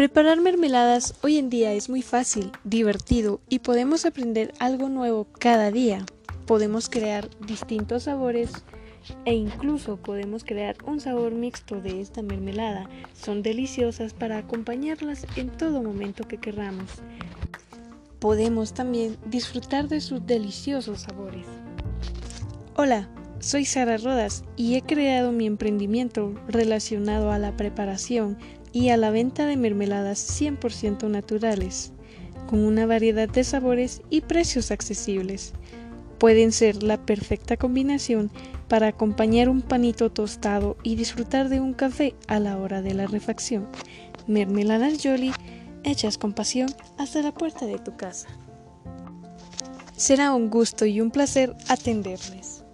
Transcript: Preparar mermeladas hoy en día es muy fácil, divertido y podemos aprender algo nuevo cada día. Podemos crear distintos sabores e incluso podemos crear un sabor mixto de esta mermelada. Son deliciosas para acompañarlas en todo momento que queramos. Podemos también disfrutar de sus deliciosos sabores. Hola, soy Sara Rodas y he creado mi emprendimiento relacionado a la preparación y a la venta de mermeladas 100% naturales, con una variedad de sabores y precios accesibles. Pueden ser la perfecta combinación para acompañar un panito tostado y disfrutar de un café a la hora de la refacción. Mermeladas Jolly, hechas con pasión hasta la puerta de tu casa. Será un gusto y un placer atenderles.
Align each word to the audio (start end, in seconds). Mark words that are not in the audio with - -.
Preparar 0.00 0.40
mermeladas 0.40 1.12
hoy 1.22 1.36
en 1.36 1.50
día 1.50 1.74
es 1.74 1.90
muy 1.90 2.00
fácil, 2.00 2.52
divertido 2.64 3.42
y 3.50 3.58
podemos 3.58 4.06
aprender 4.06 4.54
algo 4.58 4.88
nuevo 4.88 5.26
cada 5.38 5.70
día. 5.70 6.06
Podemos 6.46 6.88
crear 6.88 7.28
distintos 7.46 8.04
sabores 8.04 8.50
e 9.26 9.34
incluso 9.34 9.98
podemos 9.98 10.42
crear 10.42 10.74
un 10.86 11.00
sabor 11.00 11.32
mixto 11.32 11.82
de 11.82 12.00
esta 12.00 12.22
mermelada. 12.22 12.88
Son 13.12 13.42
deliciosas 13.42 14.14
para 14.14 14.38
acompañarlas 14.38 15.26
en 15.36 15.50
todo 15.50 15.82
momento 15.82 16.26
que 16.26 16.38
queramos. 16.38 16.88
Podemos 18.20 18.72
también 18.72 19.18
disfrutar 19.26 19.86
de 19.88 20.00
sus 20.00 20.26
deliciosos 20.26 21.02
sabores. 21.02 21.44
Hola, 22.74 23.06
soy 23.40 23.66
Sara 23.66 23.96
Rodas 23.96 24.44
y 24.56 24.76
he 24.76 24.82
creado 24.82 25.32
mi 25.32 25.46
emprendimiento 25.46 26.34
relacionado 26.48 27.32
a 27.32 27.38
la 27.38 27.56
preparación 27.56 28.38
y 28.72 28.90
a 28.90 28.96
la 28.96 29.10
venta 29.10 29.46
de 29.46 29.56
mermeladas 29.56 30.18
100% 30.40 31.08
naturales, 31.08 31.92
con 32.48 32.64
una 32.64 32.86
variedad 32.86 33.28
de 33.28 33.44
sabores 33.44 34.02
y 34.10 34.22
precios 34.22 34.70
accesibles. 34.70 35.52
Pueden 36.18 36.52
ser 36.52 36.82
la 36.82 36.98
perfecta 36.98 37.56
combinación 37.56 38.30
para 38.68 38.88
acompañar 38.88 39.48
un 39.48 39.62
panito 39.62 40.10
tostado 40.10 40.76
y 40.82 40.94
disfrutar 40.94 41.48
de 41.48 41.60
un 41.60 41.72
café 41.72 42.14
a 42.28 42.38
la 42.38 42.58
hora 42.58 42.82
de 42.82 42.94
la 42.94 43.06
refacción. 43.06 43.66
Mermeladas 44.26 44.98
Jolly, 45.02 45.32
hechas 45.82 46.18
con 46.18 46.32
pasión 46.32 46.68
hasta 46.98 47.22
la 47.22 47.32
puerta 47.32 47.66
de 47.66 47.78
tu 47.78 47.96
casa. 47.96 48.28
Será 49.96 50.32
un 50.32 50.50
gusto 50.50 50.86
y 50.86 51.00
un 51.00 51.10
placer 51.10 51.56
atenderles. 51.68 52.64